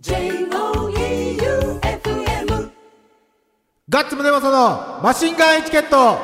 [0.00, 0.30] J-O-E-U-F-M
[3.88, 6.16] ガッツムネマソのマシンガンエチケット。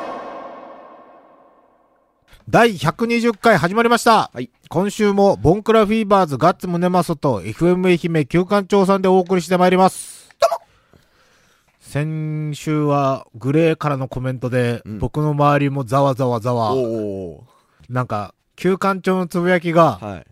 [2.47, 4.31] 第120回始まりました。
[4.33, 4.49] はい。
[4.69, 10.33] 今週もボンクラフィーバーズガッツムネマソと FM 愛媛旧館長さんでお送りしてまいります。
[11.81, 14.99] 先週はグレーからのコメントで、うん。
[14.99, 17.43] 僕の周りもざわざわざわ、お
[17.89, 20.25] なんか、旧館長のつぶやきが、はい。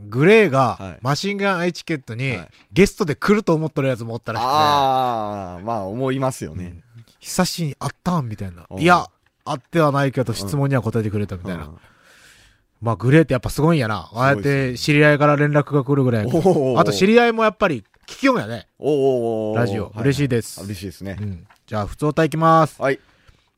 [0.00, 6.82] グレーはいがマシンガンエチケットにはいゲストで来ると思ってるやつもおったらしくて、ああ、まあ思いますよね。
[7.20, 8.66] 久しに会ったんみたいな。
[8.76, 9.06] いや、
[9.44, 11.66] 会ってはないけど質問には答えてくれたみたいな。
[11.66, 11.76] うん
[12.80, 14.10] まあ、グレーってやっぱすごいんやな。
[14.12, 18.66] ああやって知り合いから連絡が来るぐらいあと知り合いもやっぱり聞きよんやね。
[18.80, 21.24] おーおラジオ嬉しいですあ嬉しいですねう。
[21.24, 21.46] ん。
[21.64, 22.82] じゃあ、普通歌いきます。
[22.82, 22.98] はい。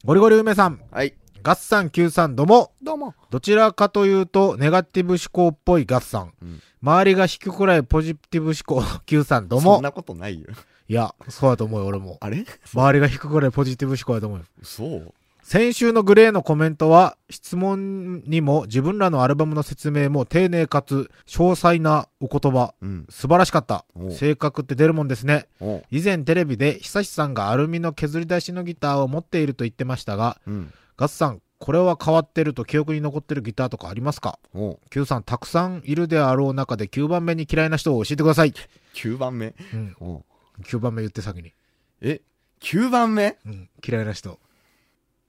[0.05, 1.15] ゴリゴリ梅さん、はい。
[1.45, 2.73] ガッサン Q さんどうも。
[2.83, 3.15] どうも。
[3.29, 6.33] どちらかというと、ネガティブ思考っぽいガッサン。
[6.41, 9.75] うん周りが引くくらいポジティブ思考の Q さんどうも。
[9.75, 10.47] そんなことないよ。
[10.89, 12.17] いや、そうだと思うよ、俺も。
[12.21, 12.47] あれ？
[12.75, 14.45] 周りが引くくらいポジティブ思考だと思うよ。
[14.63, 22.73] そう先週のグレーのコメントは、質問にも自分らのアルバムの説明も丁寧かつ詳細なお言葉。
[22.81, 23.07] うん。
[23.11, 24.07] 素晴らしかったお。
[24.07, 25.47] う性格って出るもんですね。
[25.91, 30.73] 以前テレビで久志さんがアルミの削り出しのギターを持っていると言ってましたが、うん。
[30.97, 34.39] ガッツさん、これは変わってると記憶に残ってるギターとかありますか？
[34.55, 38.53] おう ?Q さん、たくさんいるであろう中で9番目に嫌いな人を教えてください。
[38.95, 39.55] 9番目？
[39.73, 39.97] うん。
[40.01, 40.25] おう
[40.63, 41.53] 9番目言って先に。
[42.01, 42.21] え
[42.61, 43.39] ?9 番目？
[43.47, 43.69] うん。
[43.87, 44.39] 嫌いな人。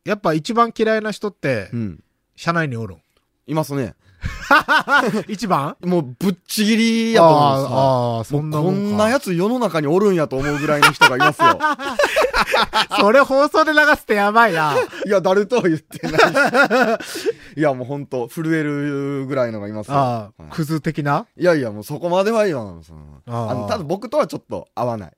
[0.03, 2.03] やっぱ一番嫌いな人ってう、ん。
[2.35, 3.01] 社内におるん。
[3.47, 3.95] いますね。
[5.27, 5.75] 一番？
[5.83, 7.77] もうぶっちぎりやと思うんですよ。
[7.77, 11.59] あーあー、そんなもこんなやつ世の中におるんやと思うぐらいの人がいますよ。
[12.99, 14.75] それ放送で流すってやばいな。
[15.05, 17.29] いや、誰とは言ってないし。
[17.57, 19.95] いや、もうほんと、震えるぐらいのがいますよ。
[19.95, 21.25] あはあ、いクズ的な？
[21.37, 22.93] いやいや、もうそこまでは言わないです。
[23.27, 25.13] あの、ただ僕とはちょっと合わない。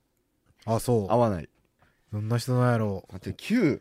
[0.66, 1.12] あ、そう。
[1.12, 1.48] 合わない。
[2.12, 3.12] どんな人なんやろう。
[3.12, 3.80] 待って、9、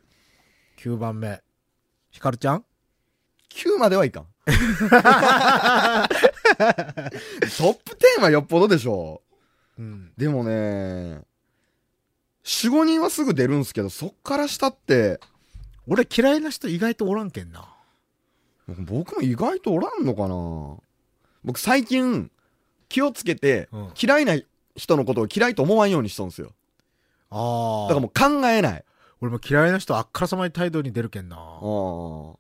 [0.80, 1.42] 9番目。
[2.12, 2.66] ヒカルちゃん
[3.54, 4.26] ？9まではいかん。
[4.48, 6.08] トッ
[7.74, 9.22] プ10はよっぽどでしょ
[9.78, 10.12] うん。
[10.18, 11.22] でもね、
[12.44, 15.20] 4、5人はすぐ出るんすけど、そっから下って、
[15.88, 17.68] 俺嫌いな人意外とおらんけんな。
[18.68, 20.78] 僕も意外とおらんのかな
[21.44, 22.32] 僕最近、
[22.90, 24.38] 気をつけて、うん嫌いな
[24.76, 26.54] 人のことを嫌いと思わんようにしとんすよ。
[27.30, 27.88] ああ。
[27.90, 28.84] だからもう考えない。
[29.20, 31.36] 俺も嫌いな人あっからさまに態度に出るけんな。
[31.36, 32.36] ああ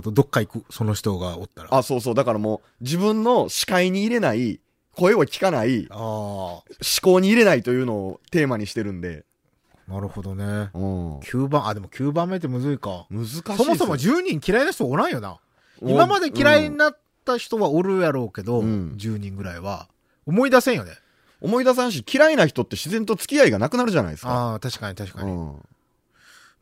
[0.00, 1.68] と、どっか行く、その人がおったら。
[1.70, 1.78] あ。
[1.78, 2.14] あ、そうそう。
[2.14, 4.60] だからもう、自分の視界に入れない、
[4.94, 6.62] 声を聞かない、あ思
[7.02, 9.24] 考に入れないというのをテーマにしてるんで。
[9.88, 9.92] あ。
[9.92, 10.70] なるほどね。
[10.72, 11.18] うん。
[11.18, 13.06] 9番、あ、でも9番目ってむずいか。
[13.10, 15.38] 難しいそもそも10人嫌いな人おらんよな。
[15.82, 19.88] 今まで嫌いになった人はおるやろうけど、うん10人ぐらいは。
[20.26, 20.92] 思い出せんよね。
[21.40, 24.30] 思い出さんし、嫌いな人って自然と付き合いがなくなるじゃないですか。
[24.30, 25.30] ああ、確かに確かに。
[25.32, 25.62] うん。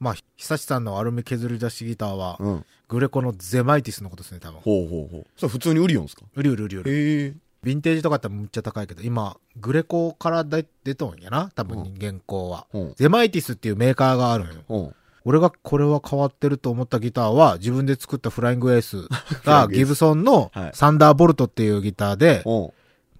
[0.00, 2.64] まあ、久志さんのアルミ削り出しギターは、うん。
[2.88, 4.60] グレコのゼマイティスのことですね、多分。
[4.62, 5.26] ほうほうほう。
[5.36, 6.22] それ普通に売りよんすか？
[6.34, 6.90] 売り売り売り売り。
[6.90, 7.34] へえ。
[7.62, 12.66] ヴィンテージとかってむっちゃ高いけど、今、グレコから出出とんやな、多分現行は。
[12.72, 12.94] うん。
[12.96, 14.62] ゼマイティスっていうメーカーがあるんよ。
[14.70, 14.94] うん。
[15.26, 19.06] 俺がこれは変わってると思ったギターは、自分で作ったフライングエース
[19.44, 22.70] がギブソンのはいサンダーボルトっていうギターで、うん。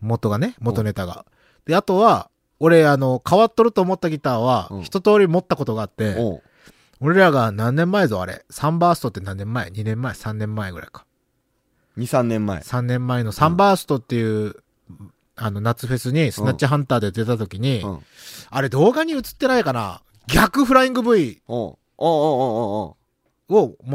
[0.00, 1.26] 元がね、元ネタが。
[1.66, 6.40] で、あとは、俺、あの、変わっとると思ったギターはうん、一通り持ったことがあって、うん。
[7.00, 8.44] 俺らが何年前ぞ、あれ。
[8.50, 11.06] サンバーストって何年前 ?2 年前 ?3 年前ぐらいか。
[11.96, 12.60] 2、3年前。
[12.60, 14.54] 3年前のサンバーストっていう、
[15.36, 17.98] あの、夏フェスにスナッチハンターで出た時に、うん。
[18.50, 20.02] あれ動画に映ってないかな？
[20.26, 22.96] 逆フライング V を持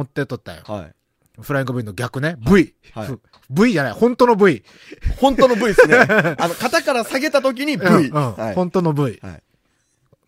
[0.02, 0.64] ってとったよ。
[0.66, 0.94] はい。
[1.42, 2.74] フライング V の逆ね？V。
[2.94, 3.92] はい ふ V じゃない。
[3.94, 4.64] 本当の V。
[5.20, 5.98] 本当の V ですね。
[6.40, 7.86] あの、肩から下げた時に V。
[7.86, 8.56] うんうんはい。
[8.56, 9.20] 本当の V。
[9.22, 9.44] はい。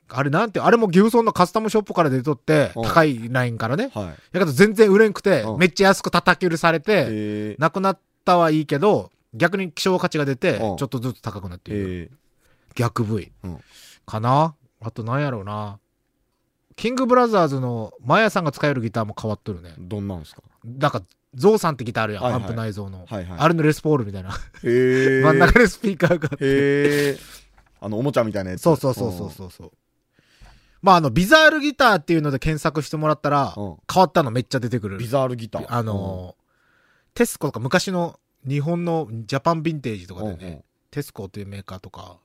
[0.09, 3.91] あれなんて、あれもギブソンのカスタムショップから出とって、うん高いラインからね。
[3.93, 4.05] はい。
[4.07, 12.09] やけど全然売れんくてう、んめっちゃ安く叩き売りされて、えー、なくなったはいいけど、逆に希少価値が出て、ちうんょっとずつ高くなっている。
[12.11, 12.15] え
[12.75, 13.59] 逆 V うん。
[14.05, 14.55] かな？
[14.81, 15.79] あとなんやろうな。
[16.75, 19.73] キングブラザーズのマヤさんが使えるギターも変わっとるね。
[19.79, 20.43] ー、どんなんですか？
[20.63, 21.01] なんか、
[21.33, 23.05] ゾウさんってギターあるやん、アンプ内蔵の。
[23.07, 23.39] はいはい。
[23.39, 24.29] あれのレスポールみたいな。
[24.29, 24.33] へ
[24.63, 25.21] え。
[25.25, 26.45] 真ん中でスピーカーがあって。
[26.45, 26.47] へ
[27.13, 27.17] え。
[27.79, 28.61] あの、おもちゃみたいなやつ。
[28.61, 29.71] そうそうそうそうそうそう。
[30.81, 34.97] まあ、あの、ビザールギターっていうので検索してもらったら、うん変わったのめっちゃ出てくる。
[34.97, 35.65] ビザールギター。
[35.69, 36.47] あのー
[37.13, 42.17] テスコとか昔の日本のジャパンヴィンテージとかでね、うんうんテスコっていうメーカーとか、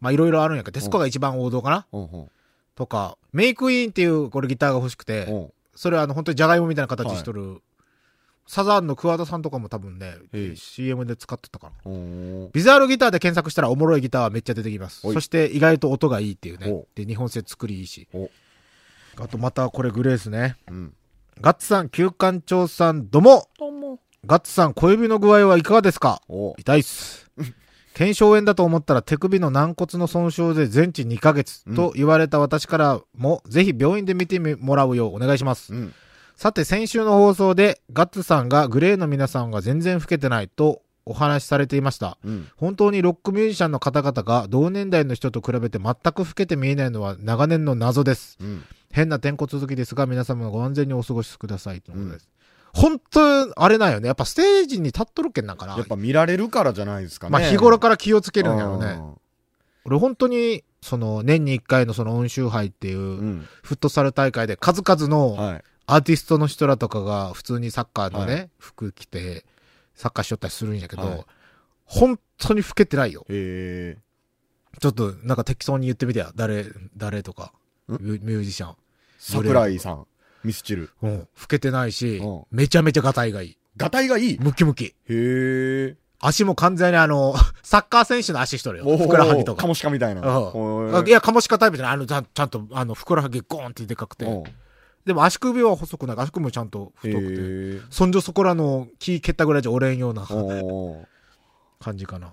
[0.00, 2.30] まあいろいろあるんやけど、テスコが一番王道かな、うん、うん、
[2.74, 5.52] とか、メイクイーンっていうこれギターが欲しくて、うん。
[5.76, 7.62] それはあの本当にジャガイモみたいな形しとる、
[8.50, 11.72] サザンの桑田さんとかも多分ねええ、CM で使ってたかな。
[11.84, 15.02] おービザールギターで検索したらおもろいギターはめっちゃ出てきます。
[15.02, 16.86] そして意外と音がいいっていうねお。
[16.96, 18.28] で、日本製作りいいしお。
[19.18, 20.56] あとまたこれグレースね。
[20.68, 20.94] うん。
[21.40, 24.00] ガッツさん、旧館長さん、どうもどうも。
[24.26, 26.20] ガッツさん、小指の具合はいかがですか？
[26.28, 27.30] お痛いっす。
[27.94, 35.72] 腱鞘炎だと思ったら手首の軟骨の損傷で全治2ヶ月と言われた私からも、ぜひ病院で見てもらうようお願いします。
[35.72, 35.94] うん。
[36.40, 42.16] さて、先週の放送で、ガッツさんがグレーの皆さんが全然老けてないとお話しされていました。
[42.24, 42.48] うん。
[42.56, 48.38] 本当にロックミュージシャンの方々が同年代の人と比べて全く老けて見えないのは長年の謎です。
[48.40, 48.64] うん。
[48.90, 51.82] 変な天候続きですが、皆様ご安全にお過ごしください。
[51.82, 52.28] ということです。
[52.72, 54.06] 本当、あれなんよね。
[54.06, 55.76] やっぱステージに立っとるけんなんかな。
[55.76, 57.32] やっぱ見られるからじゃないですかね。
[57.32, 58.96] まあ日頃から気をつけるんやろうね。
[58.96, 59.02] ね。
[59.84, 65.64] 俺本当に、その年に一回のその温州杯っていううんフットサル大会で数々のはい。
[65.90, 69.44] アーティストの人らとかが普通にサッカーのね、は服着て
[69.94, 71.24] サッカーしよったりするんやけど、はい
[71.92, 73.26] 本当に老けてないよ。
[73.28, 73.98] へえ。
[74.80, 76.30] ちょっとなんか適当に言ってみてや。
[76.36, 76.66] 誰、
[76.96, 77.52] 誰とか。
[77.88, 77.94] ん？
[77.94, 78.76] ミュミュージシャン。
[79.18, 80.06] 桜井さん。
[80.44, 80.90] ミスチル。
[81.02, 81.18] うん。
[81.18, 83.58] 老けてないしうん、めちゃめちゃガタイがいい。
[83.76, 84.38] ガタイがいい？
[84.38, 84.84] ムキムキ。
[84.84, 85.96] へえ。
[86.20, 87.34] 足も完全にあの、
[87.64, 88.96] サッカー選手の足しとるよ。
[88.96, 89.62] ふくらはぎとか。
[89.62, 90.20] カモシカみたいな。
[90.20, 91.94] うんいや、カモシカタイプじゃない。
[91.94, 94.26] あの、ちゃんちゃんと、あの、ふくらはぎゴーンってでかくて。
[94.26, 94.44] うん
[95.04, 96.16] でも足首は細くない？
[96.18, 97.34] 足首もちゃんとへ太くて。
[97.38, 97.80] え。
[97.90, 100.26] そんじょそこらの木蹴ったぐらいじゃ折れんような
[101.78, 102.32] 感じかな。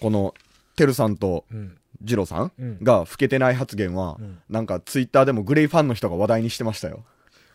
[0.00, 0.34] この、
[0.76, 1.78] てるさんとうん。
[2.02, 7.04] ジローさんうんが老けてない発言はうん、なんかツイッターでもグレイファンの人が話題にしてましたよ。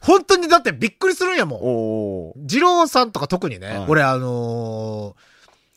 [0.02, 1.60] 本当にだってびっくりするんやもん。
[1.62, 5.22] おー二郎さんとか特にね、はい俺あのー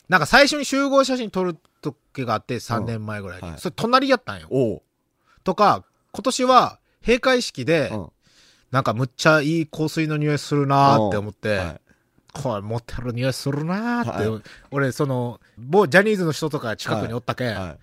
[0.09, 3.49] なんか最初に集合写真撮る時があって3年前ぐらいに。
[3.49, 4.81] はいそれ隣やったんよ。
[5.43, 5.83] とか、
[6.13, 8.07] 今年は閉会式で、うん
[8.73, 11.79] なんかむっちゃいい香水の匂いするなーって思って、はい
[12.33, 14.41] これモテる匂いするなーって、は
[14.71, 17.77] 俺その、某ジャニーズの人とか近くにおったけん、は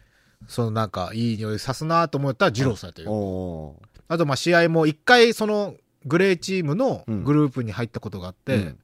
[0.49, 3.05] そのなんかいい匂いさすなーと思ったら二郎さんやったい。
[3.05, 3.13] よ。
[3.13, 8.79] おーあとまあ試合も一回そのグレーチームのうんグループに入ったことがあって、うん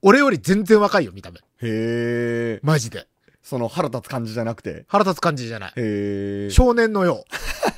[0.00, 1.38] 俺より全然若いよ見た目。
[1.38, 2.60] へえ。
[2.62, 3.06] マジで。
[3.42, 4.84] その腹立つ感じじゃなくて。
[4.88, 5.72] 腹立つ感じじゃない。
[5.76, 6.50] へえ。
[6.50, 7.24] 少年のよ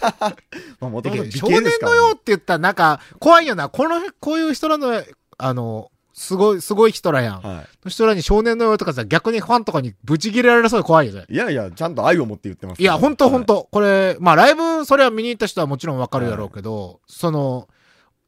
[0.80, 1.02] まあ、もう。
[1.02, 1.98] ともと美少年形ですから、ね。
[1.98, 3.68] のようって言ったらなんか怖いよな。
[3.68, 5.02] この、こういう人らの、
[5.38, 7.40] あの、すごい、すごい人らやん。
[7.40, 11.24] はの人らに少年のようとかさ、逆にファンとかにブチ切れられそうで怖いよね。
[11.28, 11.34] い。
[11.34, 13.54] いやいや、ちゃんと愛を持って言ってますいや、ほんとほんと。
[13.62, 13.68] と。
[13.72, 17.68] これ、まあライブ、それは見に行った人はもちろんわかるやろうけど、その、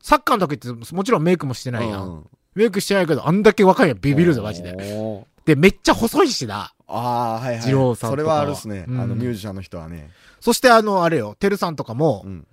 [0.02, 2.08] サッカーの時ってもちろんメイクもしてないやん。
[2.08, 4.00] うんメイクしてないけど、あんだけ若いやん。
[4.00, 4.72] ビビるぜ、マジで。
[4.72, 6.72] おーで、めっちゃ細いしな。
[6.88, 7.66] ああ、はいはい。
[7.66, 8.84] 二郎さんとかはそれはあるっすね。
[8.88, 10.10] うんあの、ミュージシャンの人はね。
[10.40, 12.46] そしてあの、あれよ、てるさんとかもう、ん。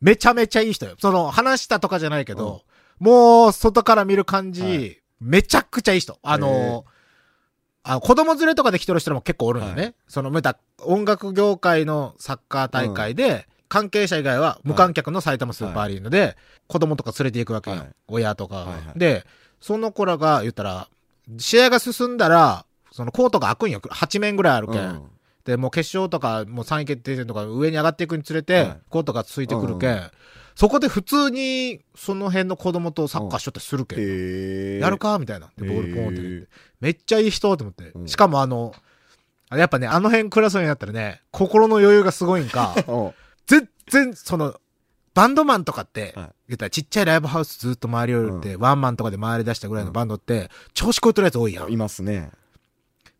[0.00, 0.94] めちゃめちゃいい人よ。
[0.98, 2.62] その、話したとかじゃないけど、
[2.98, 6.16] もう、外から見る感じ、はいめちゃくちゃいい人。
[6.22, 6.84] あの、
[7.82, 9.84] あ子供連れとかで来てる人も結構おるんだよね。
[9.84, 16.36] はその、また、音楽業界のサッカー大会で、関係者以外は無観客の埼玉スーパーアリーナで、
[16.68, 17.76] 子供とか連れて行くわけよ。
[17.76, 19.26] はい親とかが、はいはいで、
[19.60, 20.88] その子らが言ったら、
[21.36, 22.64] 試合が進んだら、
[22.98, 23.80] そのコートが開くんよ。
[23.80, 24.80] 8面ぐらいあるけん。
[24.80, 25.02] うん
[25.44, 30.10] で、もう決勝とか、もう3位決定戦とか上に上がっていくにつれて、はいコートがついてくるけん、うん
[30.54, 34.00] そこで普通に、その辺の子供とサッカーしよったりするけん。
[34.00, 34.78] へえ。
[34.80, 35.52] やるかみたいな。
[35.56, 36.48] で、ボールポンってへ入れてー
[36.80, 37.92] めっちゃいい人と思って。
[37.94, 38.74] うんしかもあの、
[39.50, 43.10] あやっぱね、あの辺クラスになったらね、心の余裕がすごいんか、 うん
[43.46, 44.60] 全然、その、
[45.14, 51.72] バンドマンとかって、はい言ったらちっちゃいライブハウスずっと回り降りて、ワンマンとかで回り出したぐらいのバンドって、調子こいとるやつ多いやん。
[51.72, 52.30] いますね。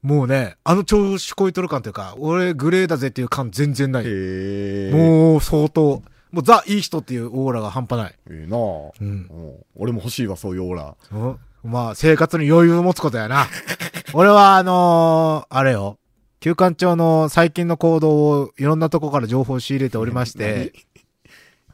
[0.02, 4.05] もうね、あの調子こいとる感というか、俺グレーだぜっていう感全然ない。
[4.05, 8.14] もう相当、もうザ・いい人っていうオーラが半端ない。
[8.31, 8.61] ええなあ
[9.00, 9.09] うん。
[9.09, 10.95] うん俺も欲しいわ、そういうオーラ。
[11.12, 13.47] うんまあ、生活に余裕を持つことやな。
[14.14, 15.99] 俺はあのーあれよ。
[16.40, 20.73] 休館長の最近の行動をいろんなとこから情報を仕入れておりまして、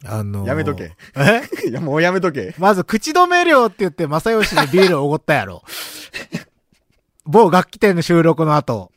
[0.06, 0.96] あのーやめとけ。
[1.16, 1.42] え？
[1.68, 2.54] いや、もうやめとけ。
[2.58, 5.62] まず、口止め料って言って、正義にビールをおごったやろ。
[7.26, 8.90] 某楽器店の収録の後。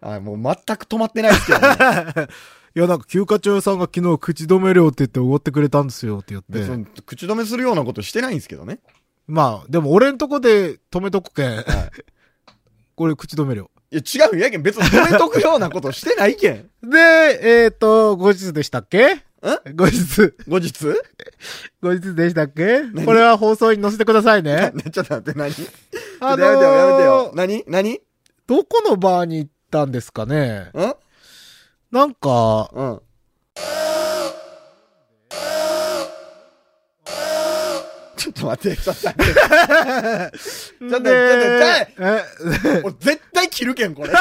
[0.00, 2.28] あもう全く止まってないですけどね。
[2.76, 6.58] いや、なんか、休暇長さんが昨日口止め料って言っておごってくれたんですよって言って。
[6.58, 8.80] 別に口止めするようなことしてないんですけどね。
[9.26, 11.64] まあ、でも俺んとこで止めとくけん。
[12.94, 13.70] これ口止め料。
[13.90, 14.62] いや、違うよやけん。
[14.62, 16.70] 別に止めとくようなことしてないけん。
[16.84, 16.98] で、
[17.64, 19.24] えっ、と、後日でしたっけ？
[19.74, 20.72] 後日、後日？
[21.80, 22.82] 後日でしたっけ？
[23.04, 24.72] これは放送に載せてくださいね。
[24.74, 25.52] なちょっと待って、何？
[26.20, 27.32] あのーやめてよ、やめてよ。
[27.34, 28.00] 何何？
[28.46, 30.70] どこのバーに行ったんですかね？
[30.74, 30.94] ん？
[31.90, 33.00] なんか、うん。
[38.16, 39.34] ちょっと待って、ちょっと待って。
[39.34, 41.10] ちょっと、ちょっと、ちょっ
[41.98, 44.10] え、と、俺絶対切るけん、これ。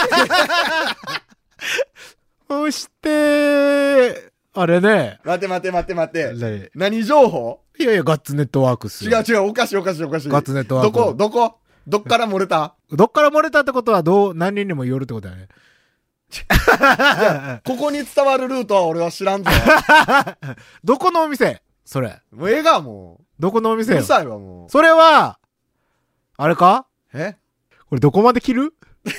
[2.47, 6.33] そして、あれね、待て待て待て待て。
[6.33, 7.61] ね何情報？
[7.79, 9.17] いやいや、ガッツネットワークスよ。
[9.17, 10.29] 違う違う、おかしいおかしいおかしい。
[10.29, 11.13] ガッツネットワークどこ？
[11.13, 11.57] どこ？
[11.87, 12.75] どっから漏れた？
[12.91, 15.47] どっから漏れたってことは、どう、何人にもよるってことだね。
[17.65, 19.51] ここに伝わるルートは俺は知らんぞ。
[20.83, 21.61] どこのお店？
[21.85, 22.19] それ。
[22.31, 23.75] もうええが、もどこのおう。
[23.75, 23.99] う店よ？
[23.99, 24.03] る。
[24.05, 24.69] さいわ、もう。
[24.69, 25.37] それは、
[26.37, 26.87] あれか？
[27.13, 27.35] え？
[27.87, 28.73] これどこまで切る？
[29.05, 29.09] い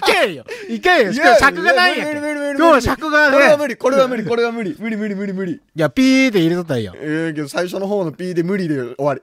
[0.00, 5.52] けんよいけんよしかも尺がないんやけん無理無理無理無理今日は尺がね、これは無理、これは無理、これは無理、無理無理無理無理。
[5.52, 6.96] いや、ピーで入れとったらいいやん。
[6.96, 6.98] え
[7.30, 9.22] えけど最初の方の P で無理で終わり。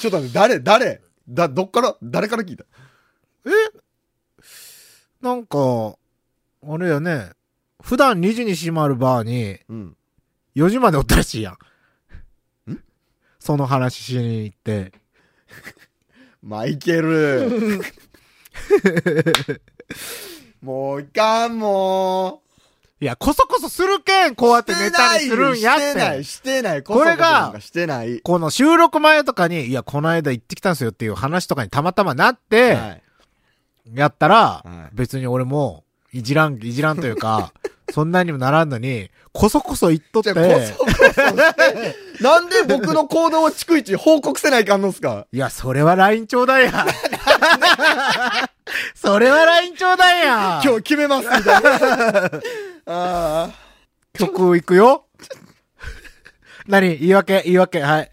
[0.00, 1.00] ちょっと待って、誰誰？
[1.28, 2.64] だ、どっから、誰から聞いた？
[5.20, 5.96] なんか、
[6.66, 7.32] あれやね、
[7.82, 9.96] 普段2時に閉まるバーにうん。
[10.56, 11.56] 4時までおったらしいや
[12.66, 12.72] ん。
[12.72, 12.78] ん？
[13.38, 14.92] その話しに行って。
[16.42, 17.50] マイケル。
[20.60, 22.42] もういかん、も
[23.00, 24.64] いや、こそこそするけん、こうやっう。
[24.64, 26.24] てネタにするんやっしてない、て。
[26.24, 26.82] してない。
[26.82, 28.20] これがしてない。
[28.22, 33.02] この収録前とかに、いや、この間行ってきたんすよっていう話とかにたまたまなって、はい。
[33.94, 34.62] やったら、は
[34.92, 37.52] い別に俺も、いじらん、いじらんというか、
[37.94, 40.48] そんなにもならんのに、こそこそ言っとって、あこそ
[40.84, 41.22] こそして、
[42.20, 45.26] なんで僕の行動を逐一報告せないかんのっすか？
[45.32, 46.84] いや、それは LINE ちょうだいや。
[48.94, 50.60] それは LINE ちょうだいや。
[50.64, 52.30] 今日決めます、みたいな。
[52.88, 53.54] ああ。
[54.14, 55.04] 曲行くよ。
[56.66, 56.96] 何？
[56.96, 57.42] 言い訳？
[57.44, 57.80] 言い訳？
[57.82, 58.10] はい。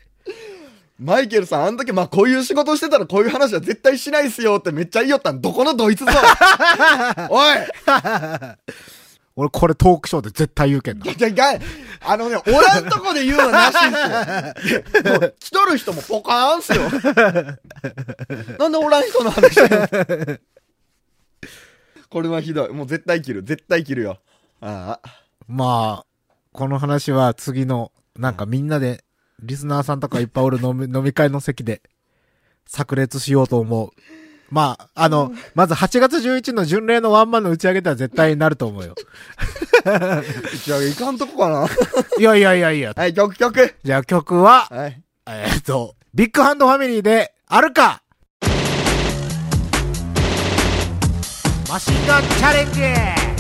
[0.99, 5.41] マイケルさん、あの時、まあ、こういう仕事してたらこういう話は絶対しないっすよってめっちゃ言いよったん。
[5.41, 6.11] どこのドイツぞ
[7.29, 7.57] おい
[9.37, 11.13] 俺これトークショーで絶対言うけんな。
[11.13, 11.59] じゃ、が
[12.01, 15.19] あのね、おらんとこで言うのなしっすよ。
[15.19, 16.83] もう来とる人もポカーンっすよ。
[18.59, 19.55] なんでおらん人の話
[22.09, 22.69] これはひどい。
[22.69, 23.43] もう絶対切る。
[23.43, 24.19] 絶対切るよ。
[24.61, 25.09] ああ。
[25.47, 26.05] まあ、
[26.51, 29.03] この話は次の、なんかみんなで、
[29.41, 31.81] リスナーさんとかいっぱいおる飲み 飲み会の席で、
[32.65, 33.89] 炸裂しようと思う。
[34.49, 38.95] まあ、あの、まず8月11の巡礼のワンマンの打ち上げでは絶対になると思うよ。
[39.83, 40.23] 打
[40.57, 41.67] ち上げいかんとこかな。
[42.19, 42.93] いやいやいやいや。
[42.95, 43.75] はい、曲曲。
[43.83, 45.01] じゃあ曲は、はい。
[45.27, 48.01] えーっと、ビッグハンドファミリーで、あるか
[51.67, 53.34] マシンガンチャレンジ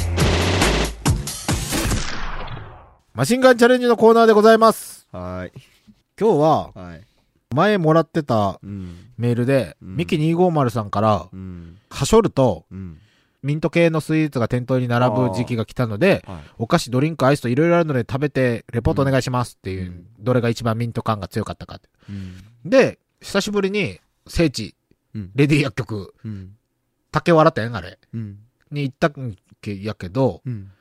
[3.15, 5.07] マシンガンチャレンジのコーナーでございます。
[5.13, 5.57] はい。
[6.19, 7.01] 今日は、はい。
[7.55, 9.07] 前もらってたうん。
[9.17, 11.77] メールで、うんミキ250さんから、うん。
[11.89, 12.99] はしょると、うん。
[13.41, 16.43] ミント系のスイーツが店頭に並ぶ時期が来たので、はい。
[16.57, 21.87] お菓子、ドリンク、アイスといろいろあるので食べて、レポートお願いしますっていう、うんどれが一番ミント感が強かったかって。
[22.09, 22.69] うん。
[22.69, 24.75] で、久しぶりに、聖地、
[25.13, 25.31] うん。
[25.35, 26.57] レディ薬局、うん。
[27.11, 28.39] 竹原店あれ、うん。
[28.71, 30.71] に行ったんけやけど、うん。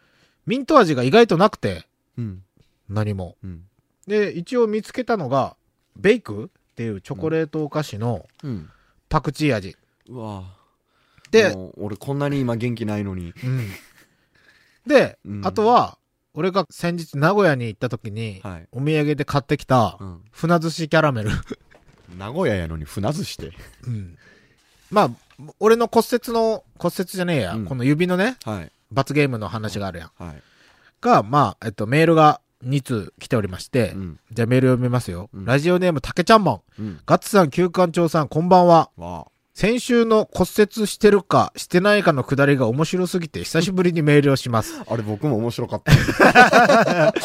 [0.46, 1.86] ミント味が意外となくて、
[2.18, 2.42] うん。
[2.88, 3.36] 何も。
[3.42, 3.62] うん。
[4.06, 5.56] で、一応見つけたのが、
[5.96, 6.50] ベイク？
[6.72, 8.68] っていうチョコレートお菓子のうん。
[9.08, 9.76] パクチー味。
[10.08, 10.42] うわ
[11.30, 13.32] で、俺こんなに今元気ないのに。
[13.44, 13.68] うん。
[14.86, 15.98] で、うんあとは、
[16.34, 18.68] 俺が先日名古屋に行った時に、はい。
[18.72, 20.24] お土産で買ってきたう、ん。
[20.32, 21.30] 船寿司キャラメル。
[22.18, 23.52] 名古屋やのに船寿司して。
[23.86, 24.18] うん。
[24.90, 25.10] まあ、
[25.60, 28.72] 俺の骨折の、骨折じゃねえや、うんこの指のね、はい。
[28.90, 30.10] 罰ゲームの話があるやん。
[30.22, 30.42] はい。
[31.04, 34.20] が、まあ、えっと、メールが2通来ておりまして、うん。
[34.32, 35.28] じゃあメール読みますよ。
[35.32, 36.82] うんラジオネーム、たけちゃんもん。
[36.82, 37.00] うん。
[37.06, 38.90] ガッツさん、旧館長さん、こんばんは。
[38.96, 44.74] わ先週の骨折してるか、してないかのくだりが面白すぎて、久しぶりにメールをします。
[44.80, 44.86] あ。
[44.92, 47.14] あれ僕も面白かった。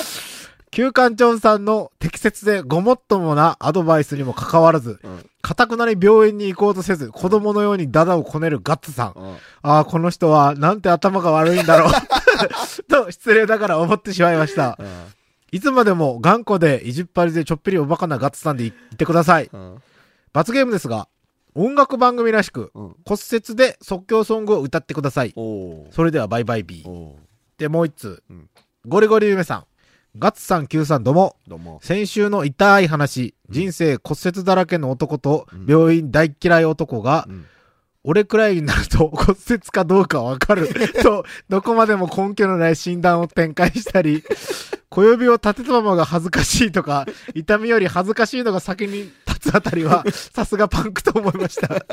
[0.71, 5.25] 旧館長さんの適切でごもっともなアドバイスにもかかわらず、うん。
[5.41, 9.13] かたくなに病院に行こうとせず、子供のようにダダをこねるガッツさん。
[9.15, 9.35] うん。
[9.63, 11.93] ああ、この人は、なんて頭が悪いんだろう。
[12.87, 14.77] と、失礼ながら思ってしまいました。
[15.51, 19.49] いつまでも頑固で意地っ張りでちょっぴりおバカなガッツさんでいってください。
[19.51, 19.81] うん。
[20.31, 21.07] 罰ゲームですが、
[21.55, 22.95] 音楽番組らしく、うん。
[23.05, 25.33] 骨折で即興ソングを歌ってください。
[25.91, 27.13] それではバイバイビー。
[27.57, 28.23] で、もう一通。
[28.29, 28.49] うん
[28.87, 29.65] ゴリゴリ夢さん。
[30.17, 31.35] ガッツさん、Q さん、どうも。
[31.47, 31.79] どうも。
[31.83, 37.45] 先週の痛い話、うん人生骨折だらけの男とうん病院大嫌い男が、うん。
[38.03, 40.67] 俺くらいになると 骨折かどうかわかる
[41.03, 44.23] と、どこまでも根拠のない診断を展開したり、
[44.89, 51.85] 小指を立てたままが恥ずかしいとか、痛みより恥ずかしいのが先に立つあたりは、さすがパンクと思いました。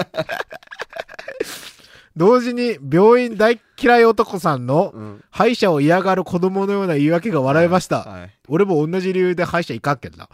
[2.17, 5.25] 同時に、病院大嫌い男さんの、うん。
[5.31, 8.05] 歯医者を嫌がる子供のような言い訳が笑いました。
[8.05, 8.31] はい。
[8.49, 10.27] 俺も同じ理由で歯医者行かんけんな。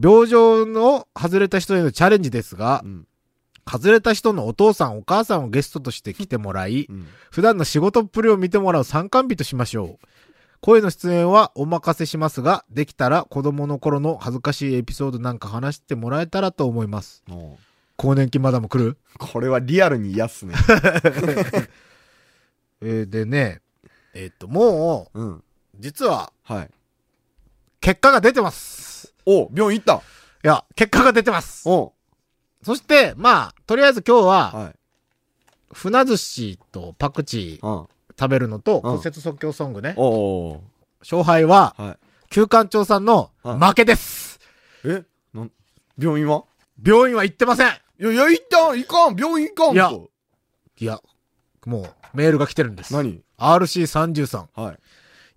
[0.00, 3.06] 病状の外れた人へのチャレンジですがう、ん。
[3.68, 7.06] 外れた人のお父さんお母さんをゲストとして来てもらい、うん。
[7.30, 10.06] 普段の仕事っぷりを見てもらう参観日としましょう。
[10.60, 17.24] 声の出演はお任せしますが、できたら子供の頃の恥ずかしいエピソードなんか話してもらえたらと思います。
[17.96, 18.96] 更年期マダム来る？
[19.18, 20.54] これはリアルに嫌っすね。
[22.80, 23.60] えーでね、
[24.14, 25.44] えっと、もう、うん。
[25.78, 26.70] 実は、はい。
[27.80, 29.14] 結果が出てます。
[29.24, 30.00] お病院行ったい
[30.42, 31.68] や、結果が出てます。
[31.68, 31.91] お
[32.62, 34.74] そして、まあ、とりあえず今日は、はい。
[35.72, 37.86] 船寿司とパクチーうん。
[38.18, 39.94] 食べるのと、うん骨折即興ソングね。
[39.96, 40.64] おお
[41.00, 41.96] 勝敗は、はい。
[42.28, 44.38] 旧館長さんのはい負けです。
[44.84, 45.02] え？
[45.32, 45.50] なん、
[45.98, 46.44] 病院は？
[46.84, 47.68] 病院は行ってません。
[47.68, 47.70] い
[48.04, 50.10] や、いや、行ったん、行かん、病院行かんいやと。
[50.78, 51.00] いや、
[51.64, 52.92] もう、メールが来てるんです。
[52.92, 54.46] 何？RC33。
[54.54, 54.78] はい。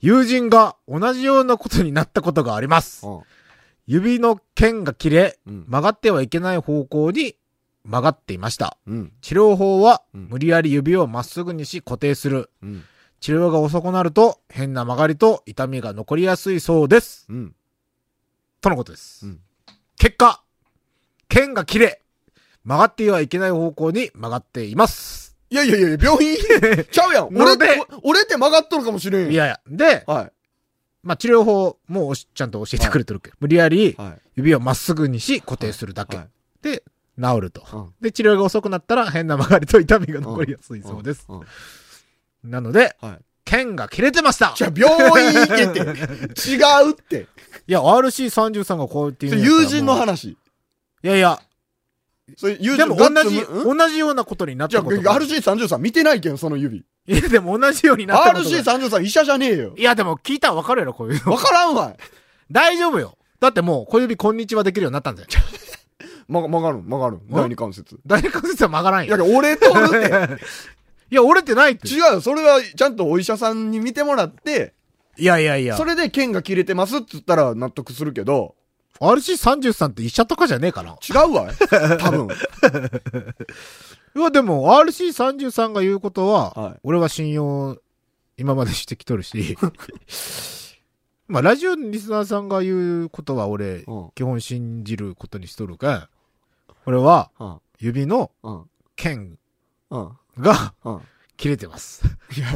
[0.02, 3.08] 友人が同じようなことになったことがあります。
[3.08, 3.22] うん。
[3.88, 5.66] 指の剣が切れ、うん。
[5.68, 7.36] 曲がってはいけない方向に
[7.84, 8.78] 曲がっていました。
[8.88, 9.14] うん。
[9.22, 12.50] 治療法は、うん無理やり指をまっすぐにし固定する。
[12.64, 12.84] うん。
[13.20, 17.26] 治療が遅くなると、変な曲がりと痛みが残りやすいそうです。
[17.30, 17.56] うん。
[18.62, 19.26] とのことです。
[19.28, 19.40] うん
[19.98, 20.44] 結果、
[21.30, 22.02] 剣が切れ、
[22.66, 25.38] 曲がってはいけない方向に曲がっています。
[25.50, 26.36] いやいやいや、病院
[26.92, 27.28] ちゃうやん。
[27.28, 29.32] 俺 っのでて、お俺って曲がっとるかもしれん。
[29.32, 29.36] い。
[29.36, 29.60] やいや。
[29.68, 30.32] で、は
[31.06, 33.96] まあ、治療法もちゃんと教えてくれてるけど、無理やりい。
[33.96, 34.22] はい。
[34.36, 36.18] 指をまっすぐにし固定するだけ。
[36.18, 36.30] はい。
[36.62, 36.84] で、
[37.22, 37.64] 治ると。
[37.72, 41.26] うんで、治療が遅くなったら変な曲がりと痛みが残りやすいそうです。
[41.30, 41.40] うん。
[41.40, 41.46] うん
[42.44, 43.20] なので、はい。
[43.44, 45.80] 剣が切れてましたじゃあ、病院行けって。
[46.50, 46.58] 違
[46.88, 47.28] うって。
[47.68, 50.30] いや、RC33 がこうやってそ言う友人のもう話。
[50.30, 50.38] い
[51.04, 51.40] やいや、
[52.38, 55.16] それ友でも人ガッツ同じ、同じようなことになっじゃあ、たことが。
[55.16, 56.84] RC33 見てないけん、その指。
[57.08, 58.50] いや、でも同じようになったことが。
[58.50, 59.84] RC33 医者じゃねえよい。
[59.84, 61.34] や、でも聞いたらわかるやろ、こういうの。
[61.34, 61.98] わからんわい。
[62.52, 63.18] 大丈夫よ。
[63.40, 65.28] だってもう小指こんにちはできるようになったんだよ。
[66.28, 67.28] ま、曲がるん、曲がるん？
[67.30, 68.00] 第二関節。
[68.06, 69.26] 大関節は曲がらんいや、よ。
[69.26, 70.44] 俺とるって。
[71.12, 71.88] いや、折れてないって。
[71.88, 72.22] 違うよ。
[72.22, 74.74] それは、ちゃんとお医者さんに見てもらって、
[75.18, 75.78] いやいやいや。
[75.78, 78.56] それで剣が切れてますって言ったら納得するけど、
[79.00, 80.98] RC33 って医者とかじゃねえかな。
[81.08, 81.56] 違うわい。
[82.00, 82.28] 多分。
[84.16, 87.78] いや、でも RC33 が言うことは、はい俺は信用、
[88.38, 89.58] 今までしてきとるし、
[91.28, 94.10] まあ、ラジオのリスナーさんが言うことは俺、うん。
[94.14, 96.10] 基本信じることにしとるか
[96.86, 97.58] 俺は、うん。
[97.80, 98.64] 指のうん。
[98.96, 99.38] 剣
[99.90, 100.10] うん。
[100.40, 101.02] がうん。
[101.38, 102.04] 切れてます。
[102.38, 102.48] いや、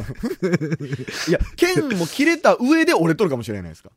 [1.27, 3.89] いや、剣も切れた上で折れとるかもしれないですか？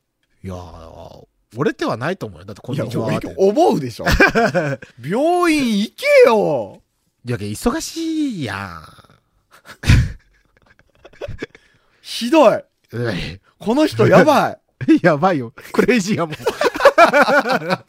[0.43, 2.45] いやー、折れてはないと思うよ。
[2.47, 4.07] だってこんにちは思うでしょ。
[5.05, 6.82] 病院行けよ。
[7.25, 8.01] いや、忙し
[8.41, 8.81] いや
[12.01, 12.65] ひどい。
[13.59, 14.59] この人やばい。
[15.03, 15.53] やばいよ。
[15.73, 16.35] クレイジーやもん。
[17.65, 17.85] あ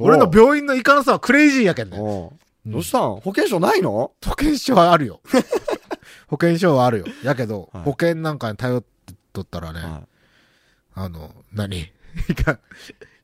[0.00, 1.96] 俺の病院の行かなさはクレイジーやけんね。
[1.98, 2.38] うん
[2.72, 3.20] どうしたん？
[3.20, 4.12] 保険証ないの？
[4.24, 5.20] 保険証はあるよ。
[6.26, 7.06] 保険証はあるよ。
[7.22, 8.84] やけど、はい保険なんかに頼っ
[9.32, 10.02] とったらね、は
[10.94, 11.78] あの、何？
[12.28, 12.58] いかん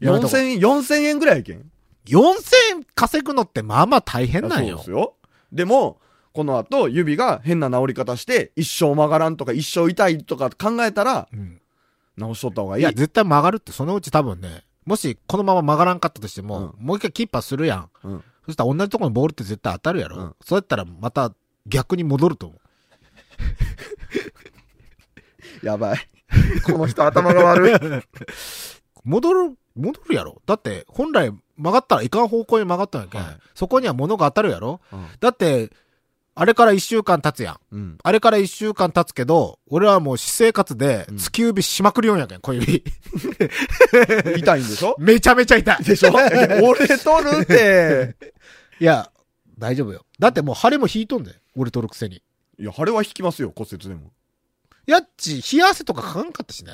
[0.00, 1.70] やめとこ4000、4000円ぐらいやけん。
[2.06, 4.90] 4000円稼ぐのってまあまあ大変なんよそうです。
[4.90, 5.14] よ。
[5.52, 6.00] でも、
[6.32, 11.60] この後、指が変な治り方して、一生曲がらんとか、一生痛いとか考えたら、うん
[12.16, 12.82] 直しとった方がいい。
[12.82, 17.90] いや、絶対曲がるって、そのうち多分ね、もしこのまま曲がらんかったとしても、うもう一回キーパーするやん。
[18.04, 18.24] うん。
[18.46, 20.16] そしたら同じところにボールって絶対当たるやろ。
[20.18, 21.34] うんそうやったらまた
[21.66, 22.60] 逆に戻ると思う。
[25.66, 25.98] やばい。
[26.64, 27.74] この人頭が悪い。
[29.04, 30.40] 戻る、戻るやろ。
[30.46, 33.22] だって、本来曲がったらいかん方向に曲がったんやけん。
[33.22, 34.80] はいそこには物が当たるやろ？
[34.92, 35.70] うんだって、
[36.36, 37.58] あれから一週間経つやん。
[37.70, 37.98] うん。
[38.02, 42.82] あれから一週間経つけど、俺はもう私生活でうん突き指しまくりよんやけん、小指。
[44.38, 44.96] 痛いんでしょ？
[45.00, 45.84] めちゃめちゃ痛い。
[45.84, 46.12] でしょ？
[46.12, 48.16] 俺とるって。
[48.80, 49.10] いや、
[49.58, 50.04] 大丈夫よ。
[50.18, 51.32] だってもう腫れも引いとんで。
[51.56, 52.22] 俺取るくせに。
[52.58, 54.10] いや、腫れは引きますよ、骨折でも。
[54.86, 56.72] やっち、冷や汗とかかかんかったしね。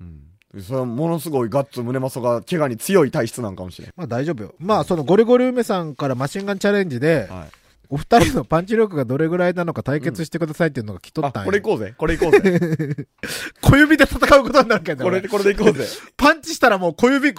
[0.00, 0.22] うん。
[0.62, 3.92] それはものすごいガッツ、胸マソが怪我に強い体質なんかもしれん。
[3.96, 4.54] まあ大丈夫よ。
[4.58, 7.48] まあそのゴリゴリ梅さんからマシンガンチャレンジで、はい。
[7.90, 11.46] お二人のパンチ力がどれぐらいなのか対決してくださいっていうのが来とあ、ったんよ。
[11.46, 11.94] これ行こうぜ。
[11.96, 13.06] これ行こうぜ。
[13.62, 15.04] 小指で戦うことになるけど。
[15.04, 15.86] これ、これで行こうぜ。
[16.16, 17.32] パンチしたらもう小指、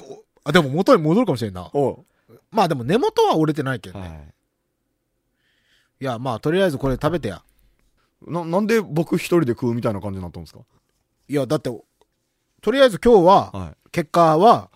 [0.43, 1.69] あ、でも元に戻るかもしれんな。
[2.51, 4.07] まあでも根元は折れてないけどね。
[4.07, 4.13] は
[6.01, 7.43] いや、まあとりあえずこれ食べてや。
[8.27, 8.31] い。
[8.31, 10.61] な、なんで僕一人で食うみたいな感じになったんですか？
[11.27, 11.69] いや、だって、
[12.61, 14.69] とりあえず今日は、は結果は。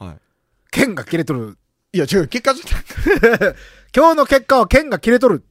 [0.71, 1.57] 剣が切れとる。
[1.91, 2.65] いや、違う、結果じゃ、
[3.95, 5.43] 今日の結果は剣が切れとる。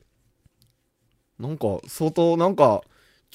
[1.38, 2.82] なんか、相当、なんか、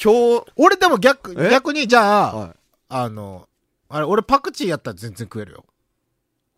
[0.02, 1.50] 今日、俺でも逆、え？
[1.50, 2.56] 逆にじゃあ、は
[2.90, 3.48] あの、
[3.90, 5.66] あれ、俺パクチーやったら全然食えるよ。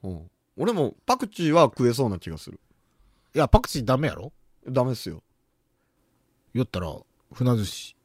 [0.03, 0.31] うん。
[0.57, 2.59] 俺もパクチーは食えそうな気がする。
[3.35, 4.33] いや、パクチーダメやろ？
[4.67, 5.21] ダメっすよ。
[6.53, 6.93] 言ったら、
[7.33, 7.95] 船寿司。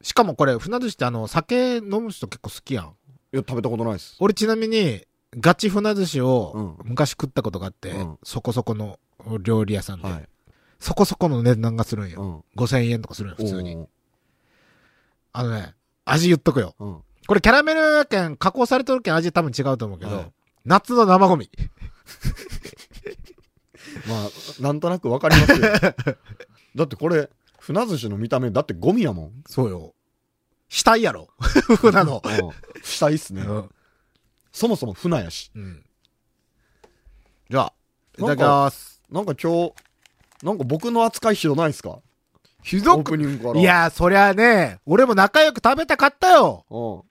[0.00, 2.96] しかもこれ、船寿司ってあの、酒飲む人結構好きやん。
[3.32, 4.16] いや、食べたことないっす。
[4.20, 5.04] 俺ちなみに、
[5.36, 8.98] ガチ船寿司をう昔食ったことがあって、うんそこそこの
[9.42, 10.28] 料理屋さんで、はい。
[10.80, 12.44] そこそこの値段がするんよ。
[12.56, 12.62] うん。
[12.62, 13.86] 5000円とかするんよ、普通に。
[15.32, 16.74] あのね、味言っとくよ。
[16.78, 16.98] うん。
[17.26, 20.32] これキャラメルやけん、加工されてるけん味多分違うと思うけど、はい
[20.64, 21.50] 夏の生ゴミ。
[24.06, 25.60] まあ、なんとなくわかりますよ。
[26.76, 29.32] だってこれ、船寿司の見た目、だってゴミやもん。
[29.46, 29.94] そうよ。
[30.68, 31.28] 死体やろ。
[31.80, 32.22] 船の。
[32.24, 32.82] うん。
[32.82, 33.42] したいっすね。
[33.42, 33.70] うん。
[34.52, 35.50] そもそも船やし。
[35.54, 35.84] うん。
[37.50, 37.72] じゃあ、
[38.18, 39.00] いただきます。
[39.10, 39.72] なんか今日、
[40.42, 41.98] なんか僕の扱いひどないっすか？
[42.62, 43.16] ひどく。
[43.16, 46.66] い、や、そりゃね、俺も仲良く食べたかったよ。
[46.68, 47.08] うん。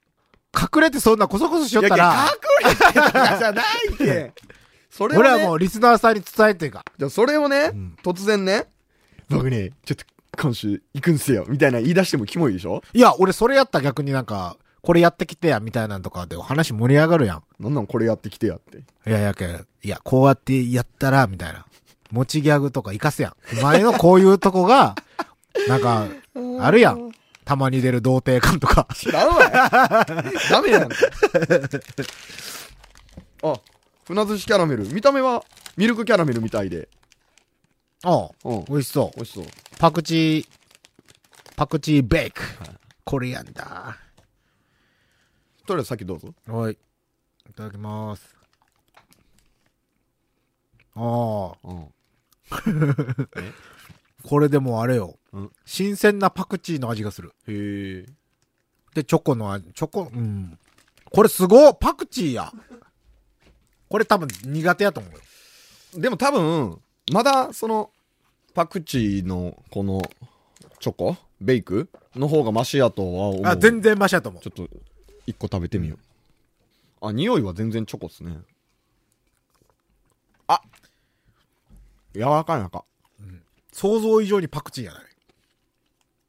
[0.58, 2.26] 隠れてそんなコソコソしよったら、
[2.62, 4.32] 隠れてとかじゃないって。
[4.90, 6.84] それ俺はもうリスナーさんに伝えてるか。
[6.98, 8.66] じゃあそれをね、うん突然ね、
[9.28, 10.04] 僕ね、ちょっと
[10.40, 12.82] 今週行くんすよ、みたいな言い出してもキモいでしょ？
[12.92, 17.42] いや、俺それやったら逆になんか、これやってきてや、みたいなんとかで話盛り上がるやん。
[17.58, 18.78] なんなんこれやってきてやって。
[18.78, 21.66] いやいやけん、いや、こうやってやったら、みたいな。
[22.10, 23.34] 持ちギャグとか活かすやん。
[23.58, 24.94] お前のこういうとこが、
[25.68, 26.06] なんか、
[26.60, 27.10] あるやん。
[27.44, 28.86] たまに出る童貞感とか。
[28.94, 29.50] 知らんわよ
[30.50, 30.88] ダメやん。
[33.42, 33.60] あ、
[34.06, 34.86] 船寿司キャラメル。
[34.92, 35.42] 見た目は
[35.76, 36.88] ミルクキャラメルみたいで。
[38.04, 38.64] あうん。
[38.66, 39.16] 美味しそう。
[39.16, 39.46] 美味しそう。
[39.78, 40.46] パクチー、
[41.56, 42.42] パクチーベイク。
[43.04, 43.96] コリアンダ
[45.66, 46.34] とりあえず先どうぞ。
[46.46, 46.52] ー。
[46.52, 46.74] はい。
[46.74, 48.36] いただきます。
[50.94, 51.56] ああ。
[51.64, 51.88] うん。
[54.22, 55.18] これでもあれよ。
[55.32, 57.32] うん新鮮なパクチーの味がする。
[57.46, 58.06] へえ。
[58.94, 60.58] で、チョコの味、チョコ、うん。
[61.10, 62.52] これすごいパクチーや。
[63.88, 65.20] これ多分苦手やと思うよ。
[66.00, 66.80] でも多分、
[67.12, 67.90] まだその、
[68.54, 70.02] パクチーのこの、
[70.80, 73.46] チョコベイクの方がマシやとは思う。
[73.46, 74.42] あ、全然マシやと思う。
[74.42, 74.68] ちょっと、
[75.26, 75.96] 一個食べてみよ
[77.02, 77.08] う。
[77.08, 78.36] あ、匂いは全然チョコっすね。
[80.46, 80.60] あ
[82.14, 82.84] 柔らかい中。
[83.72, 85.02] 想像以上にパクチーやない。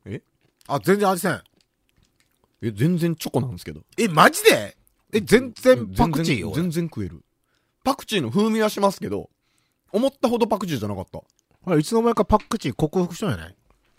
[0.05, 0.21] え？
[0.67, 1.41] あ、全然味せん。
[2.61, 3.81] え、全然チョコなんですけど。
[3.97, 4.77] え、マジで？
[5.13, 6.51] え、全然パクチーよ。
[6.53, 7.23] 全然食える。
[7.83, 9.29] パクチーの風味はしますけど、
[9.91, 11.19] 思ったほどパクチーじゃなかった。
[11.63, 13.55] ほら、いつの間にかパクチー克服したんやない？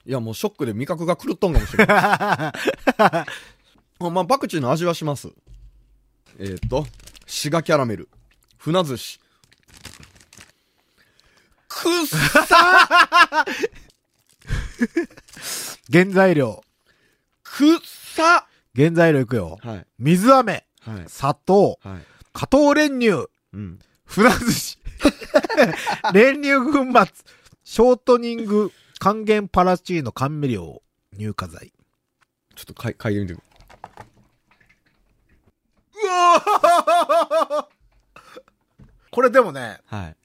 [0.06, 1.96] いや、もうショックで味覚が狂っとんかもしれない。
[1.98, 3.26] あ
[3.98, 5.28] まあ、パクチーの味はします。
[6.38, 6.86] えっ、ー、と、
[7.26, 8.08] シガキャラメル、
[8.56, 9.20] 船寿司。
[11.68, 13.44] くっさ
[15.92, 16.62] 原材料。
[17.42, 19.58] くっさ原材料いくよ。
[19.60, 19.86] はい。
[19.98, 21.04] 水飴、はい。
[21.08, 22.00] 砂糖、はい。
[22.32, 23.78] 加糖練乳、うん。
[24.06, 24.78] 船寿司、
[26.12, 27.06] 練乳粉末、
[27.64, 30.82] ショートニング、還元パラチーノ甘味料、
[31.16, 31.72] 乳化剤。
[32.54, 33.40] ちょっとかい、嗅いでみてく
[36.02, 37.68] うわ
[39.10, 40.16] これでもね、はい。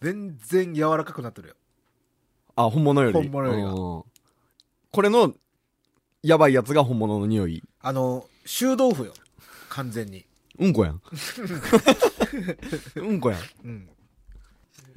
[0.00, 1.54] 全然柔らかくなってるよ。
[2.54, 3.14] あ、本物より？
[3.14, 4.02] 本物よりがうん
[4.92, 5.34] これの、
[6.22, 7.62] やばいやつが本物の匂い。
[7.80, 9.14] あの、臭豆腐よ。
[9.68, 10.25] 完全に。
[10.58, 11.02] うんこやん。
[12.96, 13.40] うんこやん。
[13.64, 13.88] うん。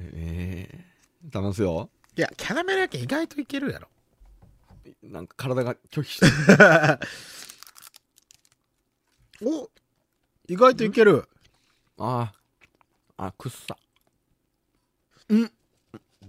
[0.00, 1.30] ええー。
[1.30, 1.90] 頼すよ。
[2.16, 3.88] いや、キャラメルやけん意外といけるやろ。
[5.02, 6.32] なんか体が拒否してる。
[9.62, 9.70] お
[10.48, 11.28] 意外といける。
[11.98, 12.32] あ
[13.16, 13.26] あ。
[13.26, 13.76] あ、くっさ。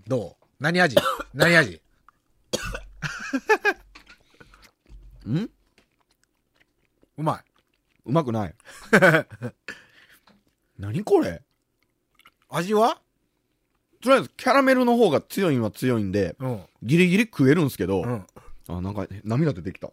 [0.07, 0.45] どう？
[0.59, 0.95] 何味？
[1.33, 1.81] 何味？
[5.27, 5.49] ん？
[7.17, 7.50] うまい。
[8.05, 8.55] うまくない。
[10.79, 11.41] 何これ？
[12.49, 12.99] 味は？
[14.01, 16.61] とりあえずキャラメルの方が強いんは強いんで、うん。
[16.81, 18.25] ギリギリ食えるんすけど、うん。
[18.67, 19.91] あ、なんか涙出てきた。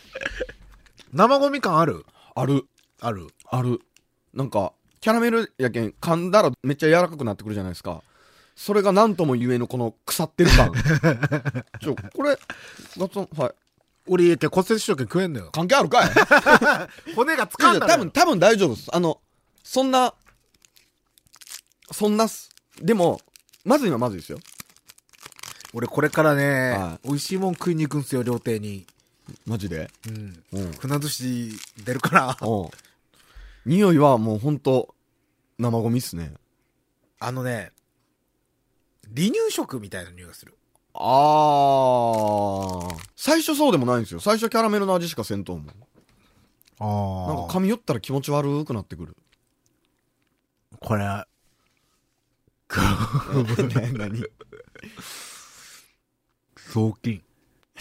[1.12, 2.04] 生ゴミ感ある？
[2.34, 2.64] ある、
[3.00, 3.28] ある。
[3.50, 3.80] ある。
[4.34, 8.02] なんか、キャラメルやけん噛んだらめっちゃ柔らかくなってくるじゃないですか。
[8.54, 10.72] それが何とも言えぬこの腐ってる感。
[11.80, 12.36] ちょ、これ、
[12.98, 13.54] ガツン、はい。
[14.08, 15.50] 俺家け骨折しとけ食えんのよ。
[15.52, 16.10] 関係あるかい？
[17.14, 18.88] 骨がいやいや掴んだのよ多分、多分大丈夫です。
[18.92, 19.20] あの、
[19.62, 20.14] そんな、
[21.92, 22.50] そんなっす。
[22.80, 23.20] でも、
[23.64, 24.38] まずいのはまずいですよ。
[25.74, 28.86] 俺これからね、は美味しいもん食いに行くんすよ、料亭に。
[29.46, 29.90] マジで？
[30.08, 30.42] うん。
[30.52, 30.72] うん。
[30.72, 31.52] 船寿司
[31.84, 32.48] 出るから。
[32.48, 32.70] うん。
[33.66, 34.94] 匂いはもうほんと、
[35.58, 36.32] 生ゴミっすね。
[37.18, 37.72] あのね、
[39.14, 40.54] 離乳食みたいな匂いがする。
[41.00, 42.96] あー。
[43.14, 44.20] 最初そうでもないんですよ。
[44.20, 45.66] 最初キャラメルの味しかせんと思う。
[46.80, 46.84] あ
[47.34, 49.16] なんか噛み寄ったら気持ち悪くなってくる。
[50.80, 51.26] これ、な
[53.94, 54.24] 何？
[56.72, 57.22] 雑巾。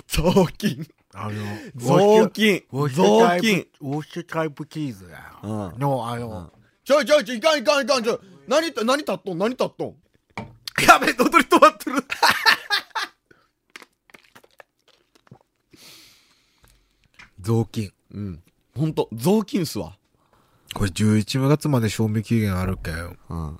[0.08, 0.88] 雑巾。
[1.14, 1.34] あの、
[1.76, 3.68] 雑巾雑巾。
[3.80, 5.24] プ、ウォッシュタイプチーズだよ。
[5.44, 5.80] うん。
[5.80, 6.52] の、あの、
[6.84, 8.20] ちょいちょいちょい、いかんいかんいかん、ちょい。
[8.48, 9.38] 何た、何立っとん？
[9.38, 9.96] 何立っとん？
[10.88, 12.04] やべ、踊り止まってる。
[17.48, 17.94] 雑巾。
[18.14, 18.44] うん。
[18.76, 19.98] ほんと、雑巾っすわ。
[20.74, 23.18] これ11月まで賞味期限あるけん。
[23.30, 23.60] うん。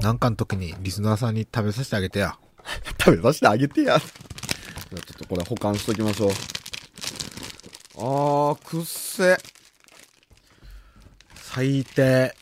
[0.00, 2.38] なんかの時にリスナーさんに食べさせてあげてや。
[3.04, 3.84] 食べさせてあげてや。
[3.84, 6.30] じゃあちょっとこれ保管しときましょう。
[7.96, 9.38] あー、くっせ。
[11.34, 12.32] 最低。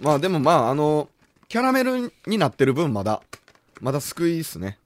[0.00, 1.08] まあでもまあ、あの、
[1.48, 3.20] キャラメルになってる分まだ、
[3.80, 4.78] まだ救いっすね。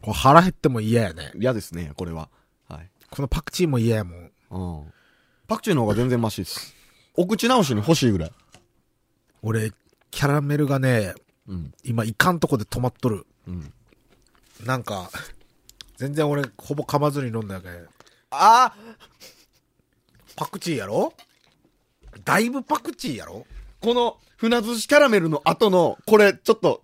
[0.00, 1.32] これ腹減っても嫌やね。
[1.34, 2.30] 嫌ですね、これは。
[3.12, 3.16] はい。
[3.16, 4.30] このパクチーも嫌やもん。
[4.50, 4.92] うん。
[5.46, 6.74] パクチーの方が全然マシです。
[7.14, 8.32] お口直しに欲しいぐらい。
[9.42, 9.72] 俺、
[10.10, 11.14] キャラメルがね、
[11.46, 11.74] うん。
[11.84, 13.26] 今いかんとこで止まっとる。
[13.46, 13.72] うん。
[14.64, 15.10] なんか、
[15.98, 17.86] 全然俺、ほぼ噛まずに飲んだけん。
[18.30, 18.74] あ
[20.36, 21.12] パクチーやろ？
[22.24, 23.44] だいぶパクチーやろ？
[23.80, 26.82] ーこの船寿司キャラメルの後の、これ、ちょっと、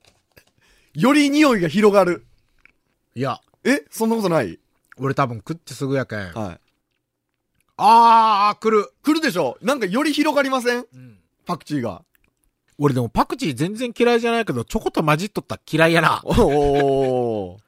[0.92, 2.26] より匂いが広がる。
[3.14, 3.84] いや、え？
[3.90, 4.58] そんなことない？
[5.00, 6.32] 俺多分食ってすぐやけん。
[6.32, 6.60] はい。
[7.76, 8.92] あー、来る。
[9.02, 9.56] 来るでしょ？
[9.62, 10.84] なんかより広がりません？
[10.92, 11.18] うん。
[11.46, 12.02] パクチーが。
[12.78, 16.22] 俺でもパクチー全然嫌いじゃないけど、ちょこっと混じっとったら嫌いやな。
[16.24, 17.58] おー。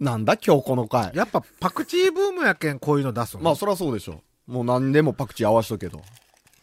[0.00, 1.12] なんだ今日この回。
[1.14, 3.42] やっぱパクチーブームやけんこういうの出すの？
[3.42, 4.22] まあそりゃそうでしょ。
[4.46, 6.02] もう何でもパクチー合わしとけど。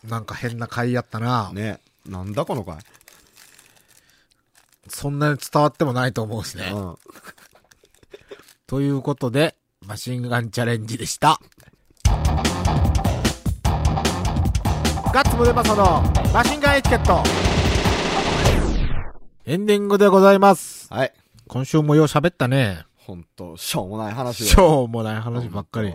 [0.03, 1.51] なんか変な回やったな。
[1.53, 1.79] ね。
[2.05, 2.77] なんだこの回。
[4.89, 6.71] そんなに伝わってもないと思うしね。
[6.73, 6.95] うん。
[8.67, 9.55] ということで、
[9.87, 11.39] マシンガンチャレンジでした。
[15.13, 17.23] ガッツムデパソのマシンガンエチケット。
[19.45, 20.93] エンディングでございます。
[20.93, 21.13] はい。
[21.47, 22.85] 今週もよう喋ったね。
[22.97, 25.93] ほんと、しょうもない話しょうもない話ばっかり。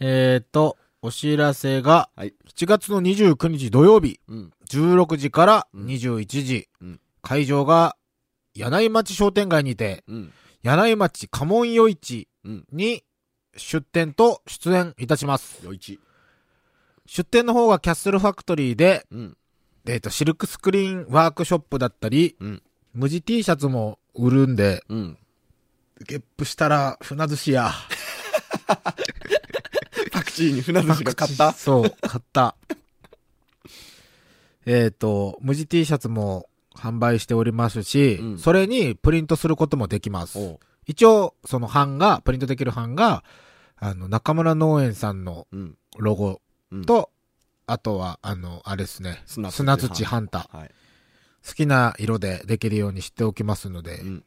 [0.00, 2.34] えーと、お知らせが、はい。
[2.56, 4.52] 7月の29日土曜日、うん。
[4.68, 7.94] 16時からうん21時、うん会場が、
[8.56, 10.32] 柳井町商店街にて、うん。
[10.64, 12.33] 柳井町家紋夜市うん。
[12.72, 13.04] に
[13.56, 15.64] 出店と出演いたします。
[15.64, 15.98] よいち。
[17.06, 19.36] 出店の方がキャッスルファクトリーで、うん。
[19.86, 22.62] えっ、と、シルクスクリーンワークショップだったり、うん。
[22.94, 25.18] 無地 T シャツも売るんで、うん。
[26.06, 27.70] ゲップしたら船寿司や。
[30.12, 31.52] パクチーに船寿司が買った？
[31.52, 32.56] そう、買った。
[34.66, 40.38] えっと、無地 T シャツも販売しておりますし、うんそれにプリントすることもできます。
[40.86, 43.24] 一応、その版が、プリントできる版が、
[43.76, 45.76] あの、中村農園さんのうん。
[45.98, 46.40] ロゴ
[46.72, 47.10] うん、と、
[47.66, 50.48] あとは、あの、あれですね、砂土ハンタ。
[50.52, 50.70] はい。
[51.46, 54.24] 好きな色でできるようにしておきますので、うん。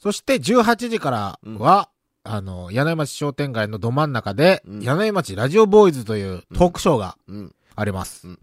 [0.00, 1.88] そして18時からは、
[2.24, 7.54] あの、柳井町商店街のど真ん中で、うん柳井町ラジオボーイズというトークショーがうん。
[7.74, 8.28] あります。
[8.28, 8.38] うん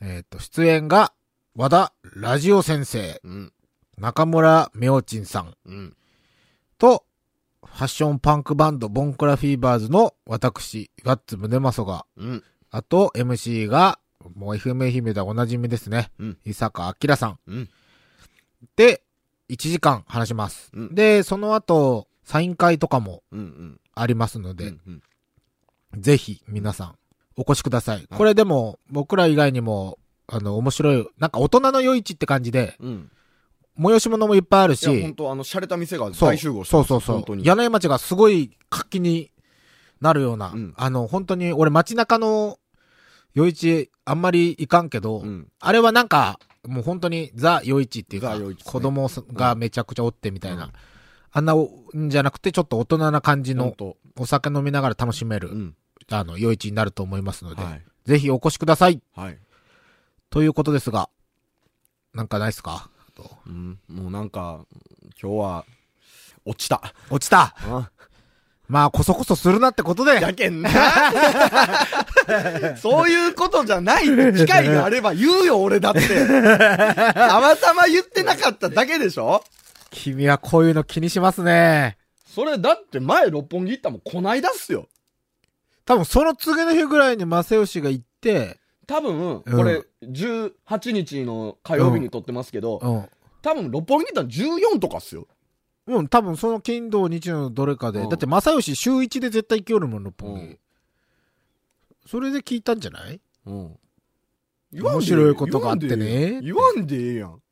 [0.00, 1.12] えっ、と、出演が、
[1.56, 3.52] 和田ラジオ先生、うん。
[3.96, 5.56] 中村明珍さん。
[6.78, 7.04] と、
[7.64, 12.44] ファッションパンクバンドボンクラフィーバーズの私、ガッツムネマソが、うん。
[12.70, 13.98] あと MC が、
[14.34, 16.10] もう FM 愛媛でおなじみですね。
[16.18, 16.38] うん。
[16.44, 17.38] 伊坂明さん。
[17.46, 17.68] うん。
[18.76, 19.02] で、
[19.48, 20.70] 1時間話します。
[20.74, 23.38] うんで、その後、サイン会とかもうん。
[23.38, 23.80] うん。
[23.94, 25.02] ありますので、うん。
[25.96, 26.94] ぜひ皆さん
[27.36, 28.06] お越しください。
[28.08, 33.10] これでも、僕ら以外にも、あの、面白い、なんか大人の夜市って感じで、うん。
[33.78, 37.34] 催し物もいっぱいあるし、と、あの、洒落た店がそう大集合してそうそうそう本当。
[37.36, 37.44] に。
[37.44, 39.30] 柳井町がすごい活気に
[40.00, 42.58] なるような、うんあの、本当に、俺街中の
[43.34, 45.48] 夜市あんまり行かんけど、うん。
[45.60, 50.72] あれはなんか、もう本当にザ夜市っていうか、ね子供がめちゃくちゃおってみたいな、うん
[51.30, 53.76] あんなんじゃなくて、ちょっと大人な感じの。
[54.18, 55.76] お酒飲みながら楽しめる、うん。
[56.10, 57.82] あの、夜市になると思いますので、はい。
[58.06, 59.02] ぜひお越しください。
[59.14, 59.38] はい。
[60.30, 61.10] ということですが、
[62.14, 62.88] なんかないっすか？
[62.88, 63.78] あとうん。
[63.88, 64.60] もうなんか、
[65.20, 65.64] 今日は、
[66.44, 66.80] 落ちた。
[67.10, 67.90] 落ちたあ
[68.68, 70.20] まあ、こそこそするなってことで。
[70.20, 70.70] やけんな。
[72.76, 76.00] そういうことじゃない機会があれば言うよ、俺だって。
[76.26, 79.42] たまたま言ってなかっただけでしょ？
[79.90, 81.96] 君はこういうの気にしますね。
[82.26, 84.86] それだって前六本木行ったもんこないだっすよ。
[85.86, 88.57] 多分その次の日ぐらいに正義が行って、
[88.88, 93.08] 多分、うんこれ、18日の火曜日に撮ってますけど、うん。
[93.42, 95.28] 多分六本木行ったら14とかっすよ。
[95.86, 98.00] うん、多分その金土日のどれかで。
[98.00, 100.42] うんだって正義週1で絶対行きよるもん、六本木。
[100.42, 100.58] うん
[102.06, 103.20] それで聞いたんじゃない？
[103.44, 103.78] うん。
[104.72, 107.42] 言わ面白いことがあってね言わんでええやん。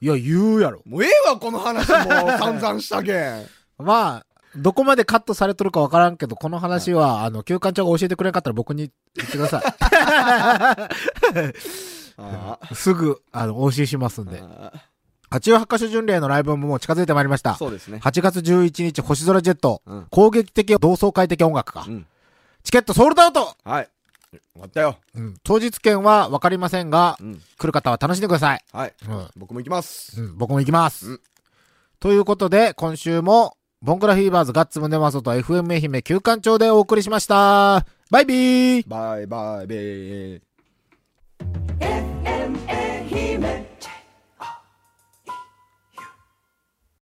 [0.00, 0.82] いや、言うやろ。
[0.84, 1.98] もうええわ、この話もう
[2.38, 3.46] 散々したけん。
[3.78, 4.26] まあ、
[4.56, 9.62] どこまでカットされとるかわからんけど、この話は、あの、休館長が教えてくれなかったら僕に言ってくださ
[12.18, 12.74] あい。
[12.74, 14.40] すぐ、あの、お教えしますんで。
[14.42, 14.72] あ
[15.30, 17.54] 88カ所巡礼のライブももう近づいてまいりました。
[17.54, 17.98] そうですね。
[18.02, 21.86] 8月11日、星空ジェット、うん攻撃的同窓会的音楽か。
[21.88, 22.06] うん。
[22.62, 23.88] チケットソールドアウトはい。
[24.52, 24.96] 終わったよ。
[25.14, 25.34] うん。
[25.42, 27.40] 当日券はわかりませんが、うん。
[27.58, 28.64] 来る方は楽しんでください。
[28.74, 28.94] はい。
[29.08, 29.28] うん。
[29.36, 30.20] 僕も行きます。
[30.20, 31.12] うん、僕も行きます。
[31.12, 31.20] うん
[32.02, 37.84] ということで、今週も、ボンクラフィーバーズガッツムネマソと FM 愛媛旧館長でお送りしました。
[38.10, 40.40] バイビーバイバイベー。
[41.80, 42.91] FM